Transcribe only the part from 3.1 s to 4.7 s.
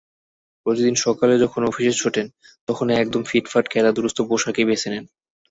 ফিটফাট কেতাদুরস্ত পোশাকই